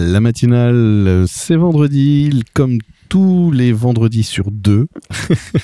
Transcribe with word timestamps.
La 0.00 0.20
matinale, 0.20 1.24
c'est 1.26 1.56
vendredi, 1.56 2.44
comme 2.54 2.78
tous 3.08 3.50
les 3.50 3.72
vendredis 3.72 4.22
sur 4.22 4.52
deux. 4.52 4.86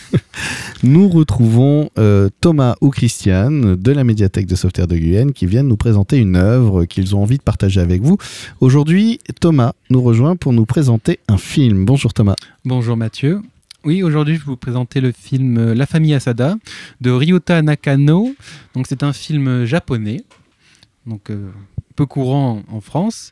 nous 0.83 1.09
retrouvons 1.09 1.88
euh, 1.99 2.29
Thomas 2.41 2.75
ou 2.81 2.91
Christiane 2.91 3.77
de 3.77 3.93
la 3.93 4.03
médiathèque 4.03 4.47
de 4.47 4.57
Sauveterre 4.57 4.89
de 4.89 4.97
Guyenne 4.97 5.33
qui 5.33 5.47
viennent 5.47 5.69
nous 5.69 5.77
présenter 5.77 6.19
une 6.19 6.35
œuvre 6.35 6.85
qu'ils 6.85 7.15
ont 7.15 7.23
envie 7.23 7.39
de 7.39 7.45
partager 7.45 7.81
avec 7.81 8.03
vous. 8.03 8.19
Aujourd'hui, 8.59 9.20
Thomas 9.41 9.75
nous 9.89 10.02
rejoint 10.02 10.35
pour 10.35 10.53
nous 10.53 10.66
présenter 10.66 11.21
un 11.29 11.39
film. 11.39 11.85
Bonjour 11.85 12.12
Thomas. 12.12 12.35
Bonjour 12.64 12.96
Mathieu. 12.96 13.41
Oui, 13.85 14.03
aujourd'hui, 14.03 14.35
je 14.35 14.41
vais 14.41 14.46
vous 14.46 14.57
présenter 14.57 15.01
le 15.01 15.12
film 15.12 15.59
euh, 15.59 15.75
La 15.77 15.87
famille 15.87 16.12
Asada 16.12 16.57
de 17.01 17.11
Ryota 17.12 17.62
Nakano. 17.62 18.35
Donc, 18.75 18.87
c'est 18.89 19.05
un 19.05 19.12
film 19.12 19.64
japonais, 19.64 20.25
donc 21.07 21.30
euh, 21.30 21.53
peu 21.95 22.07
courant 22.07 22.64
en 22.69 22.80
France. 22.80 23.30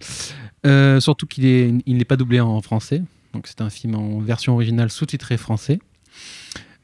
Euh, 0.64 1.00
surtout 1.00 1.26
qu'il 1.26 1.44
n'est 1.44 1.82
il 1.86 2.04
pas 2.04 2.16
doublé 2.16 2.40
en 2.40 2.60
français. 2.60 3.02
Donc, 3.32 3.46
c'est 3.46 3.60
un 3.60 3.70
film 3.70 3.94
en 3.94 4.20
version 4.20 4.54
originale 4.54 4.90
sous-titré 4.90 5.36
français. 5.36 5.80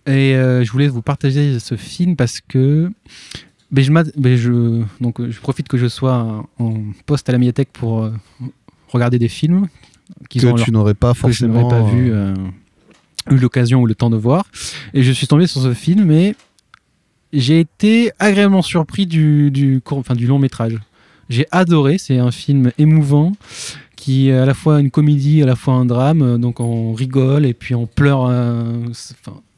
Et 0.06 0.32
je 0.32 0.70
voulais 0.72 0.88
vous 0.88 1.02
partager 1.02 1.58
ce 1.60 1.76
film 1.76 2.16
parce 2.16 2.40
que 2.40 2.90
ben, 3.70 3.84
je, 3.84 3.92
ben, 3.92 4.36
je, 4.36 4.82
donc, 5.02 5.20
je 5.28 5.38
profite 5.40 5.68
que 5.68 5.76
je 5.76 5.86
sois 5.86 6.46
en 6.58 6.74
poste 7.04 7.28
à 7.28 7.32
la 7.32 7.38
médiathèque 7.38 7.68
pour 7.74 8.10
regarder 8.88 9.18
des 9.18 9.28
films 9.28 9.68
que 10.30 10.64
tu 10.64 10.70
n'aurais 10.70 10.94
pas 10.94 11.12
forcément 11.12 11.68
pas 11.68 11.82
vu 11.82 12.10
eu 13.30 13.36
l'occasion 13.36 13.80
ou 13.80 13.86
le 13.86 13.94
temps 13.94 14.10
de 14.10 14.16
voir. 14.16 14.46
Et 14.94 15.02
je 15.02 15.12
suis 15.12 15.26
tombé 15.26 15.46
sur 15.46 15.62
ce 15.62 15.74
film 15.74 16.10
et 16.10 16.34
j'ai 17.32 17.60
été 17.60 18.10
agréablement 18.18 18.62
surpris 18.62 19.06
du, 19.06 19.50
du, 19.50 19.82
enfin, 19.90 20.14
du 20.14 20.26
long 20.26 20.38
métrage. 20.38 20.78
J'ai 21.28 21.46
adoré, 21.50 21.98
c'est 21.98 22.18
un 22.18 22.30
film 22.30 22.72
émouvant 22.78 23.32
qui 23.96 24.30
est 24.30 24.36
à 24.36 24.46
la 24.46 24.54
fois 24.54 24.80
une 24.80 24.90
comédie, 24.90 25.42
à 25.42 25.46
la 25.46 25.56
fois 25.56 25.74
un 25.74 25.84
drame, 25.84 26.38
donc 26.38 26.60
on 26.60 26.92
rigole 26.92 27.44
et 27.44 27.52
puis 27.52 27.74
on 27.74 27.86
pleure, 27.86 28.26
euh, 28.26 28.62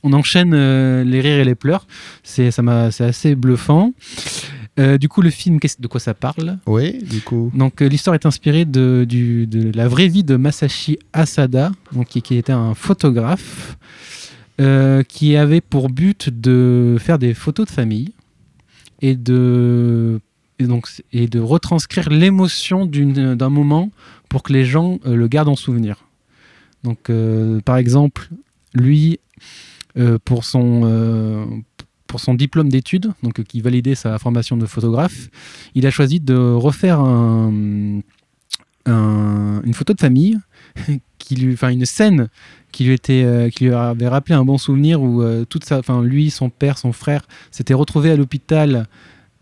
on 0.03 0.13
enchaîne 0.13 0.53
euh, 0.55 1.05
les 1.05 1.21
rires 1.21 1.39
et 1.39 1.45
les 1.45 1.55
pleurs. 1.55 1.87
C'est 2.23 2.51
assez 3.01 3.35
bluffant. 3.35 3.93
Euh, 4.79 4.99
du 4.99 5.09
coup, 5.09 5.21
le 5.21 5.31
film, 5.31 5.59
de 5.79 5.87
quoi 5.87 6.01
ça 6.01 6.15
parle? 6.15 6.59
Oui, 6.67 6.99
du 7.03 7.21
coup. 7.21 7.51
Donc, 7.55 7.83
euh, 7.83 7.89
l'histoire 7.89 8.15
est 8.15 8.25
inspirée 8.25 8.65
de, 8.65 9.07
la 9.75 9.89
vraie 9.89 10.09
vie 10.09 10.25
de 10.25 10.37
Masashi 10.37 10.99
Asada, 11.13 11.73
donc, 11.93 12.07
qui, 12.07 12.37
était 12.37 12.53
un 12.53 12.75
photographe 12.75 13.77
euh, 14.61 15.03
qui 15.03 15.37
avait 15.37 15.61
pour 15.61 15.91
but 15.91 16.31
de 16.31 16.97
faire 16.99 17.19
des 17.19 17.35
photos 17.35 17.67
de 17.67 17.73
famille 17.73 18.13
et 19.03 19.17
de, 19.17 20.21
et 21.13 21.27
de 21.27 21.41
retranscrire 21.41 22.11
l'émotion 22.11 22.87
d'un 22.87 23.49
moment 23.49 23.91
pour 24.29 24.43
que 24.43 24.53
les 24.53 24.65
gens 24.65 24.99
le 25.05 25.29
gardent 25.29 25.49
en 25.49 25.57
souvenir. 25.57 26.05
Donc, 26.85 27.11
par 27.65 27.77
exemple, 27.77 28.29
lui, 28.75 29.21
pour 30.25 30.45
son 30.45 31.63
pour 32.11 32.21
son 32.21 32.35
diplôme 32.35 32.69
d'études, 32.69 33.13
donc 33.23 33.39
euh, 33.39 33.45
qui 33.45 33.61
validait 33.61 33.95
sa 33.95 34.19
formation 34.19 34.57
de 34.57 34.67
photographe, 34.67 35.29
il 35.77 35.87
a 35.87 35.91
choisi 35.91 36.19
de 36.19 36.35
refaire 36.35 37.01
une 37.01 38.03
photo 39.73 39.95
de 39.95 40.01
famille, 40.01 40.37
qui 41.19 41.37
lui, 41.37 41.57
une 41.63 41.87
scène 41.87 42.29
qui 42.73 42.85
lui 42.85 42.95
était, 42.95 43.23
euh, 43.25 43.49
qui 43.49 43.65
lui 43.65 43.73
avait 43.73 44.09
rappelé 44.09 44.35
un 44.35 44.45
bon 44.45 44.59
souvenir 44.59 45.01
où 45.01 45.23
euh, 45.23 45.45
toute 45.45 45.65
sa, 45.65 45.79
enfin 45.79 46.03
lui, 46.03 46.31
son 46.31 46.51
père, 46.51 46.79
son 46.79 46.93
frère 46.93 47.23
s'étaient 47.53 47.75
retrouvés 47.75 48.11
à 48.11 48.17
l'hôpital 48.17 48.89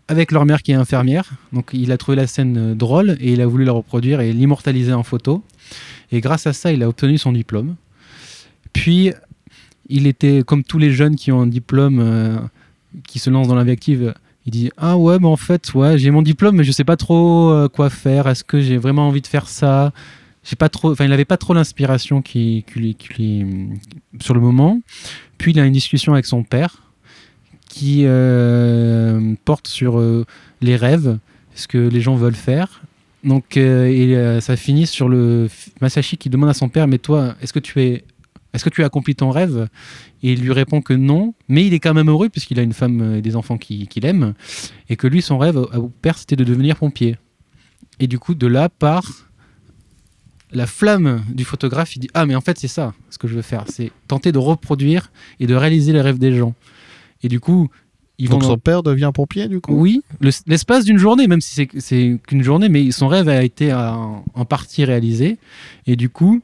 avec 0.09 0.31
leur 0.31 0.45
mère 0.45 0.61
qui 0.63 0.71
est 0.71 0.75
infirmière. 0.75 1.29
Donc 1.53 1.69
il 1.71 1.91
a 1.91 1.97
trouvé 1.97 2.17
la 2.17 2.27
scène 2.27 2.73
drôle 2.75 3.15
et 3.21 3.31
il 3.31 3.41
a 3.41 3.47
voulu 3.47 3.63
la 3.63 3.71
reproduire 3.71 4.19
et 4.19 4.33
l'immortaliser 4.33 4.91
en 4.91 5.03
photo. 5.03 5.43
Et 6.11 6.19
grâce 6.19 6.47
à 6.47 6.53
ça, 6.53 6.73
il 6.73 6.83
a 6.83 6.89
obtenu 6.89 7.17
son 7.17 7.31
diplôme. 7.31 7.75
Puis 8.73 9.11
il 9.87 10.07
était 10.07 10.43
comme 10.43 10.63
tous 10.63 10.79
les 10.79 10.91
jeunes 10.91 11.15
qui 11.15 11.31
ont 11.31 11.41
un 11.41 11.47
diplôme 11.47 12.49
qui 13.07 13.19
se 13.19 13.29
lance 13.29 13.47
dans 13.47 13.55
la 13.55 13.63
il 14.45 14.51
dit 14.51 14.71
ah 14.77 14.97
ouais 14.97 15.19
mais 15.19 15.27
en 15.27 15.35
fait 15.35 15.73
ouais 15.75 15.99
j'ai 15.99 16.09
mon 16.09 16.23
diplôme 16.23 16.55
mais 16.55 16.63
je 16.63 16.71
sais 16.71 16.83
pas 16.83 16.97
trop 16.97 17.51
euh, 17.51 17.67
quoi 17.67 17.91
faire. 17.91 18.27
Est-ce 18.27 18.43
que 18.43 18.61
j'ai 18.61 18.77
vraiment 18.77 19.07
envie 19.07 19.21
de 19.21 19.27
faire 19.27 19.47
ça? 19.47 19.93
Pas 20.57 20.69
trop, 20.69 20.95
il 20.95 21.09
n'avait 21.09 21.25
pas 21.25 21.37
trop 21.37 21.53
l'inspiration 21.53 22.23
qui, 22.23 22.65
sur 24.19 24.33
le 24.33 24.41
moment. 24.41 24.81
Puis 25.37 25.51
il 25.51 25.59
a 25.59 25.65
une 25.65 25.73
discussion 25.73 26.13
avec 26.13 26.25
son 26.25 26.41
père 26.41 26.88
qui 27.69 28.03
euh, 28.05 29.35
porte 29.45 29.67
sur 29.67 29.99
euh, 29.99 30.25
les 30.59 30.75
rêves, 30.75 31.17
ce 31.55 31.69
que 31.69 31.77
les 31.77 32.01
gens 32.01 32.15
veulent 32.15 32.35
faire. 32.35 32.81
Donc 33.23 33.55
et, 33.57 34.37
ça 34.39 34.55
finit 34.55 34.87
sur 34.87 35.09
le 35.09 35.49
Masashi 35.81 36.17
qui 36.17 36.29
demande 36.29 36.49
à 36.49 36.53
son 36.53 36.69
père 36.69 36.87
mais 36.87 36.99
toi 36.99 37.35
est-ce 37.41 37.51
que 37.51 37.59
tu 37.59 37.81
es 37.81 38.05
est-ce 38.53 38.63
que 38.63 38.69
tu 38.69 38.81
as 38.81 38.85
accompli 38.85 39.13
ton 39.13 39.29
rêve? 39.29 39.67
Et 40.23 40.33
il 40.33 40.41
lui 40.41 40.53
répond 40.53 40.81
que 40.81 40.93
non, 40.93 41.35
mais 41.47 41.67
il 41.67 41.73
est 41.73 41.79
quand 41.79 41.93
même 41.93 42.09
heureux 42.09 42.29
puisqu'il 42.29 42.59
a 42.59 42.63
une 42.63 42.73
femme 42.73 43.15
et 43.15 43.21
des 43.21 43.35
enfants 43.35 43.57
qu'il 43.57 44.05
aime, 44.05 44.33
et 44.89 44.95
que 44.95 45.05
lui, 45.05 45.21
son 45.21 45.37
rêve 45.37 45.57
à 45.71 45.77
père, 46.01 46.17
c'était 46.17 46.35
de 46.35 46.43
devenir 46.43 46.77
pompier. 46.77 47.17
Et 47.99 48.07
du 48.07 48.17
coup, 48.17 48.33
de 48.33 48.47
là 48.47 48.69
part 48.69 49.29
la 50.51 50.65
flamme 50.65 51.23
du 51.29 51.45
photographe. 51.45 51.95
Il 51.95 51.99
dit 51.99 52.09
Ah, 52.13 52.25
mais 52.25 52.35
en 52.35 52.41
fait, 52.41 52.57
c'est 52.57 52.67
ça 52.67 52.93
ce 53.09 53.17
que 53.17 53.27
je 53.27 53.35
veux 53.35 53.41
faire 53.41 53.65
c'est 53.67 53.91
tenter 54.07 54.31
de 54.31 54.37
reproduire 54.37 55.11
et 55.39 55.47
de 55.47 55.55
réaliser 55.55 55.93
les 55.93 56.01
rêves 56.01 56.19
des 56.19 56.35
gens. 56.35 56.55
Et 57.23 57.27
du 57.27 57.39
coup, 57.39 57.69
ils 58.17 58.29
Donc 58.29 58.43
son 58.43 58.57
père 58.57 58.83
devient 58.83 59.11
pompier, 59.13 59.47
du 59.47 59.61
coup? 59.61 59.73
Oui, 59.73 60.01
l'espace 60.45 60.83
d'une 60.83 60.97
journée, 60.97 61.27
même 61.27 61.41
si 61.41 61.67
c'est 61.77 62.19
qu'une 62.27 62.43
journée, 62.43 62.69
mais 62.69 62.91
son 62.91 63.07
rêve 63.07 63.29
a 63.29 63.43
été 63.43 63.73
en 63.73 64.45
partie 64.45 64.83
réalisé. 64.83 65.37
Et 65.87 65.95
du 65.95 66.09
coup, 66.09 66.41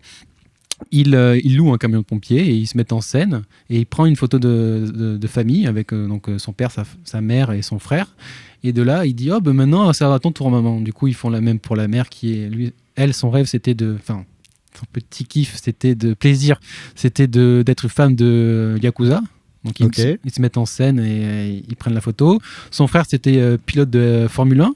euh, 0.93 1.39
il, 1.43 1.55
loue 1.55 1.73
un 1.73 1.77
camion 1.77 1.99
de 1.99 2.05
pompier 2.05 2.41
et 2.41 2.51
il 2.51 2.67
se 2.67 2.77
met 2.77 2.91
en 2.91 2.99
scène 2.99 3.43
et 3.69 3.79
il 3.79 3.85
prend 3.85 4.05
une 4.05 4.17
photo 4.17 4.39
de, 4.39 5.19
famille 5.27 5.67
avec 5.67 5.93
euh, 5.93 6.07
donc 6.07 6.27
euh, 6.27 6.37
son 6.37 6.51
père, 6.51 6.69
sa, 6.71 7.21
mère 7.21 7.51
et 7.51 7.61
son 7.61 7.79
frère. 7.79 8.15
Et 8.63 8.73
de 8.73 8.81
là, 8.81 9.05
il 9.05 9.15
dit 9.15 9.31
oh 9.31 9.39
ben 9.39 9.53
maintenant 9.53 9.91
ça 9.93 10.09
va 10.09 10.19
ton 10.19 10.31
tour 10.31 10.51
maman. 10.51 10.81
Du 10.81 10.91
coup, 10.91 11.07
ils 11.07 11.13
font 11.13 11.29
la 11.29 11.39
même 11.39 11.59
pour 11.59 11.75
la 11.75 11.87
mère 11.87 12.09
qui 12.09 12.39
est 12.39 12.49
lui, 12.49 12.73
elle 12.95 13.13
son 13.13 13.29
rêve 13.29 13.45
c'était 13.45 13.73
de, 13.73 13.95
enfin 13.97 14.25
son 14.77 14.85
petit 14.91 15.23
kiff 15.23 15.55
c'était 15.55 15.95
de 15.95 16.13
plaisir, 16.13 16.59
c'était 16.95 17.27
d'être 17.27 17.87
femme 17.87 18.15
de 18.15 18.77
yakuza. 18.81 19.21
Donc 19.65 19.79
ils, 19.79 19.93
se, 20.31 20.41
mettent 20.41 20.57
en 20.57 20.65
scène 20.65 20.99
et, 20.99 21.63
ils 21.67 21.75
prennent 21.75 21.93
la 21.93 22.01
photo. 22.01 22.39
Son 22.71 22.87
frère 22.87 23.05
c'était 23.07 23.57
pilote 23.65 23.89
de 23.89 24.27
Formule 24.29 24.61
1 24.61 24.73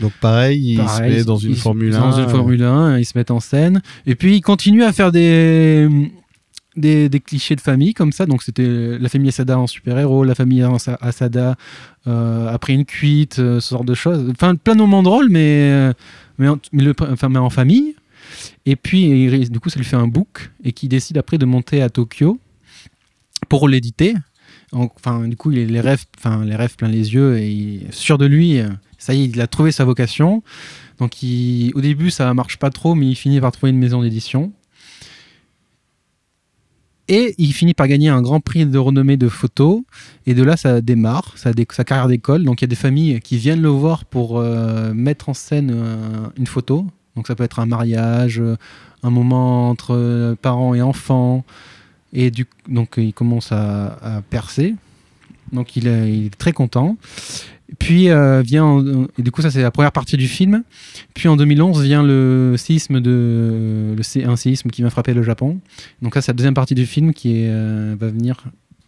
donc 0.00 0.12
pareil, 0.20 0.72
il 0.72 0.88
se 0.88 1.02
met 1.02 1.22
dans 1.22 1.36
une 1.36 1.54
Formule 1.54 1.94
1. 1.94 2.00
Dans 2.00 2.18
une 2.18 2.28
Formule 2.28 2.64
1, 2.64 2.98
ils 2.98 3.04
se 3.04 3.16
mettent 3.16 3.30
en 3.30 3.38
scène. 3.38 3.80
Et 4.06 4.16
puis 4.16 4.34
il 4.34 4.40
continue 4.40 4.82
à 4.82 4.92
faire 4.92 5.12
des, 5.12 5.88
des, 6.76 7.20
clichés 7.20 7.56
de 7.56 7.60
famille 7.60 7.94
comme 7.94 8.12
ça. 8.12 8.26
Donc 8.26 8.42
c'était 8.42 8.98
la 8.98 9.08
famille 9.08 9.28
Asada 9.28 9.58
en 9.58 9.66
super-héros, 9.66 10.24
la 10.24 10.34
famille 10.34 10.64
Asada 11.00 11.56
euh, 12.06 12.48
après 12.48 12.74
une 12.74 12.84
cuite, 12.84 13.38
euh, 13.38 13.60
ce 13.60 13.70
genre 13.70 13.84
de 13.84 13.94
choses. 13.94 14.28
Enfin, 14.30 14.54
plein 14.56 14.74
de 14.74 14.80
moments 14.80 15.02
drôles, 15.02 15.28
mais, 15.30 15.70
euh, 15.70 15.92
mais, 16.38 16.48
en, 16.48 16.58
mais, 16.72 16.82
le, 16.82 16.94
enfin, 17.00 17.28
mais 17.28 17.38
en 17.38 17.50
famille. 17.50 17.94
Et 18.66 18.76
puis, 18.76 19.28
du 19.48 19.60
coup, 19.60 19.70
ça 19.70 19.78
lui 19.78 19.86
fait 19.86 19.96
un 19.96 20.08
book 20.08 20.50
et 20.64 20.72
qui 20.72 20.88
décide 20.88 21.18
après 21.18 21.38
de 21.38 21.44
monter 21.44 21.82
à 21.82 21.88
Tokyo 21.88 22.38
pour 23.58 23.68
l'éditer. 23.68 24.14
Enfin, 24.72 25.28
du 25.28 25.36
coup, 25.36 25.52
il 25.52 25.66
les 25.66 25.96
enfin, 26.18 26.44
les 26.44 26.56
rêves 26.56 26.74
plein 26.76 26.88
les 26.88 27.14
yeux 27.14 27.38
et 27.38 27.86
sûr 27.90 28.18
de 28.18 28.26
lui 28.26 28.60
ça 29.04 29.12
y 29.12 29.22
est, 29.22 29.26
il 29.26 29.40
a 29.42 29.46
trouvé 29.46 29.70
sa 29.70 29.84
vocation. 29.84 30.42
Donc 30.98 31.12
au 31.74 31.80
début, 31.80 32.10
ça 32.10 32.32
marche 32.32 32.58
pas 32.58 32.70
trop, 32.70 32.94
mais 32.94 33.06
il 33.06 33.14
finit 33.14 33.38
par 33.38 33.52
trouver 33.52 33.70
une 33.70 33.78
maison 33.78 34.00
d'édition. 34.00 34.52
Et 37.08 37.34
il 37.36 37.52
finit 37.52 37.74
par 37.74 37.86
gagner 37.86 38.08
un 38.08 38.22
grand 38.22 38.40
prix 38.40 38.64
de 38.64 38.78
renommée 38.78 39.18
de 39.18 39.28
photo. 39.28 39.84
Et 40.24 40.32
de 40.32 40.42
là, 40.42 40.56
ça 40.56 40.80
démarre, 40.80 41.34
sa 41.36 41.52
carrière 41.84 42.08
d'école. 42.08 42.44
Donc 42.44 42.62
il 42.62 42.64
y 42.64 42.68
a 42.68 42.68
des 42.68 42.76
familles 42.76 43.20
qui 43.20 43.36
viennent 43.36 43.60
le 43.60 43.68
voir 43.68 44.06
pour 44.06 44.38
euh, 44.38 44.94
mettre 44.94 45.28
en 45.28 45.34
scène 45.34 45.70
euh, 45.74 46.26
une 46.38 46.46
photo. 46.46 46.86
Donc 47.14 47.26
ça 47.26 47.34
peut 47.34 47.44
être 47.44 47.58
un 47.60 47.66
mariage, 47.66 48.42
un 49.02 49.10
moment 49.10 49.68
entre 49.68 50.34
parents 50.40 50.74
et 50.74 50.80
enfants. 50.80 51.44
Et 52.14 52.30
du, 52.30 52.46
donc 52.68 52.94
il 52.96 53.12
commence 53.12 53.50
à, 53.52 54.22
percer. 54.30 54.74
Donc 55.52 55.76
il 55.76 55.88
est, 55.88 56.34
très 56.38 56.52
content. 56.52 56.96
Puis 57.78 58.08
euh, 58.08 58.40
vient, 58.42 58.84
et 59.18 59.22
du 59.22 59.30
coup 59.32 59.42
ça 59.42 59.50
c'est 59.50 59.62
la 59.62 59.72
première 59.72 59.92
partie 59.92 60.16
du 60.16 60.28
film. 60.28 60.62
Puis 61.12 61.28
en 61.28 61.36
2011 61.36 61.82
vient 61.82 62.02
le 62.02 62.54
séisme 62.56 63.00
de, 63.00 63.96
le, 63.96 64.28
un 64.28 64.36
séisme 64.36 64.70
qui 64.70 64.82
va 64.82 64.90
frapper 64.90 65.12
le 65.12 65.22
Japon. 65.22 65.58
Donc 66.00 66.14
là 66.14 66.22
c'est 66.22 66.30
la 66.32 66.36
deuxième 66.36 66.54
partie 66.54 66.74
du 66.74 66.86
film 66.86 67.12
qui 67.12 67.42
est, 67.42 67.48
euh, 67.48 67.96
va 67.98 68.08
venir 68.08 68.44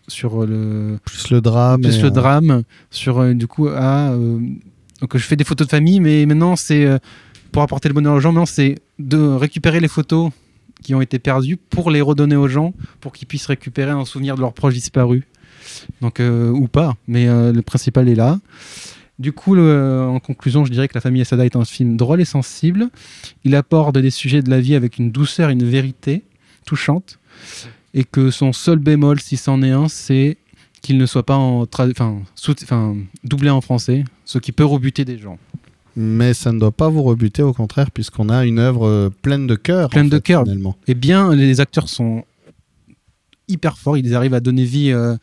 sur 0.09 0.47
le 0.47 0.99
plus 1.05 1.31
le 1.31 1.41
drame, 1.41 1.81
plus 1.81 2.01
le 2.01 2.07
euh, 2.07 2.11
drame 2.11 2.63
sur 2.91 3.35
du 3.35 3.49
coup 3.49 3.67
à 3.69 4.15
donc 5.01 5.17
je 5.17 5.23
fais 5.25 5.37
des 5.37 5.45
photos 5.45 5.67
de 5.67 5.71
famille, 5.71 5.99
mais 5.99 6.25
maintenant 6.27 6.55
c'est 6.55 6.87
pour 7.51 7.63
apporter 7.63 7.89
le 7.89 7.95
bonheur 7.95 8.15
aux 8.15 8.21
gens. 8.21 8.31
Maintenant 8.31 8.47
c'est 8.47 8.77
de 9.01 9.19
récupérer 9.19 9.81
les 9.81 9.89
photos 9.89 10.31
qui 10.83 10.95
ont 10.95 11.01
été 11.01 11.19
perdues 11.19 11.57
pour 11.57 11.91
les 11.91 12.01
redonner 12.01 12.37
aux 12.37 12.49
gens 12.49 12.75
pour 13.01 13.13
qu'ils 13.13 13.27
puissent 13.27 13.47
récupérer 13.47 13.91
un 13.91 14.05
souvenir 14.05 14.37
de 14.37 14.41
leurs 14.41 14.53
proches 14.53 14.75
disparus 14.75 15.23
donc, 16.01 16.21
euh, 16.21 16.51
ou 16.51 16.69
pas, 16.69 16.97
mais 17.09 17.29
euh, 17.29 17.53
le 17.53 17.63
principal 17.63 18.09
est 18.09 18.15
là. 18.15 18.39
Du 19.19 19.33
coup, 19.33 19.59
en 19.59 20.21
conclusion, 20.21 20.67
je 20.67 20.71
dirais 20.71 20.89
que 20.89 20.95
La 20.95 21.01
famille 21.01 21.23
Asada 21.23 21.47
est 21.47 21.57
un 21.57 21.65
film 21.65 21.97
drôle 21.97 22.21
et 22.21 22.27
sensible. 22.27 22.91
Il 23.45 23.55
apporte 23.55 23.97
des 23.97 24.11
sujets 24.11 24.43
de 24.43 24.51
la 24.51 24.61
vie 24.61 24.75
avec 24.75 24.99
une 24.99 25.11
douceur 25.11 25.49
une 25.49 25.65
vérité 25.65 26.23
touchante. 26.67 27.19
Et 27.95 28.05
que 28.05 28.31
son 28.31 28.53
seul 28.53 28.79
bémol, 28.79 29.19
si 29.19 29.39
c'en 29.39 29.63
est 29.63 29.71
un, 29.71 29.89
c'est 29.89 30.37
qu'il 30.83 30.99
ne 30.99 31.07
soit 31.07 31.25
pas 31.25 31.41
doublé 33.25 33.49
en 33.49 33.63
français, 33.63 34.05
ce 34.27 34.39
qui 34.39 34.53
peut 34.53 34.67
rebuter 34.67 35.07
des 35.07 35.17
gens. 35.17 35.39
Mais 35.97 36.35
ça 36.35 36.53
ne 36.53 36.61
doit 36.61 36.73
pas 36.73 36.89
vous 36.91 37.03
rebuter, 37.03 37.43
au 37.43 37.53
contraire, 37.55 37.91
puisqu'on 37.91 38.29
a 38.29 38.45
une 38.45 38.59
œuvre 38.59 38.87
euh, 38.87 39.09
pleine 39.23 39.47
de 39.47 39.55
cœur. 39.55 39.89
Pleine 39.89 40.07
en 40.07 40.11
de 40.11 40.19
cœur. 40.19 40.43
finalement. 40.45 40.77
Eh 40.87 40.95
bien, 40.95 41.35
les 41.35 41.61
acteurs 41.61 41.89
sont 41.89 42.25
hyper 43.49 43.79
forts. 43.79 43.97
Ils 43.97 44.15
arrivent 44.15 44.35
à 44.35 44.41
donner 44.41 44.65
vie 44.65 44.91
euh, 44.93 45.17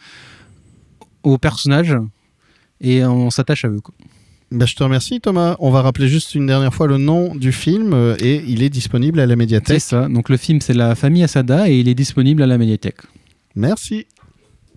aux 1.21 1.37
personnages 1.37 1.95
et 2.81 3.05
on 3.05 3.29
s'attache 3.29 3.65
à 3.65 3.69
eux. 3.69 3.81
quoi. 3.81 3.93
Bah, 4.51 4.65
je 4.65 4.75
te 4.75 4.83
remercie, 4.83 5.19
Thomas. 5.21 5.55
On 5.59 5.69
va 5.71 5.81
rappeler 5.81 6.07
juste 6.07 6.35
une 6.35 6.45
dernière 6.47 6.73
fois 6.73 6.87
le 6.87 6.97
nom 6.97 7.35
du 7.35 7.51
film 7.51 7.93
euh, 7.93 8.15
et 8.19 8.43
il 8.47 8.61
est 8.63 8.69
disponible 8.69 9.19
à 9.19 9.25
la 9.25 9.33
C'est 9.33 9.37
médiathèque. 9.37 9.81
ça. 9.81 10.07
Donc 10.09 10.29
le 10.29 10.37
film, 10.37 10.59
c'est 10.61 10.73
La 10.73 10.95
famille 10.95 11.23
Asada 11.23 11.69
et 11.69 11.79
il 11.79 11.87
est 11.87 11.95
disponible 11.95 12.41
à 12.41 12.47
la 12.47 12.57
médiathèque. 12.57 12.97
Merci. 13.55 14.05